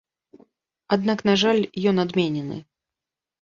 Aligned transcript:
Аднак, 0.97 1.19
на 1.31 1.35
жаль, 1.41 1.61
ён 1.93 2.05
адменены. 2.05 2.57